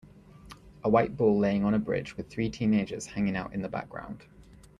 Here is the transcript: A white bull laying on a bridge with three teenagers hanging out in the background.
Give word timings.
A 0.83 0.89
white 0.89 1.15
bull 1.15 1.37
laying 1.37 1.63
on 1.63 1.75
a 1.75 1.79
bridge 1.79 2.17
with 2.17 2.27
three 2.27 2.49
teenagers 2.49 3.05
hanging 3.05 3.35
out 3.35 3.53
in 3.53 3.61
the 3.61 3.69
background. 3.69 4.23